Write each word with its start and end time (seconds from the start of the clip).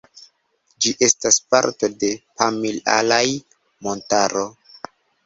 Ĝi 0.85 0.93
estas 1.07 1.35
parto 1.55 1.89
de 2.03 2.09
Pamir-Alaj-Montaro. 2.39 4.47